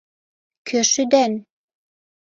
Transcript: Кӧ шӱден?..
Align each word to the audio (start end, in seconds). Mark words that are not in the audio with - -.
Кӧ 0.67 0.79
шӱден?.. 0.91 1.31